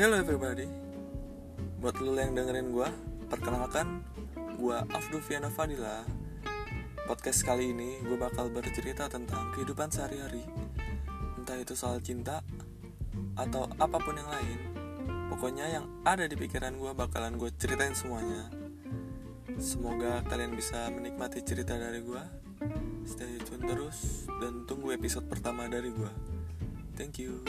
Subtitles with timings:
[0.00, 0.64] Hello everybody.
[1.76, 2.88] Buat lo yang dengerin gue
[3.28, 4.00] Perkenalkan
[4.56, 6.08] Gue Afdufiana Fadila.
[7.04, 10.40] Podcast kali ini gue bakal bercerita tentang kehidupan sehari-hari.
[11.36, 12.40] Entah itu soal cinta
[13.36, 14.58] Atau apa pun yang lain
[15.28, 18.48] Pokoknya yang ada di pikiran gue bakalan gue ceritain semuanya.
[19.60, 22.22] Semoga kalian bisa menikmati cerita dari gue
[23.04, 26.12] Stay tune terus Dan tunggu episode pertama dari gue
[26.96, 27.44] Thank you.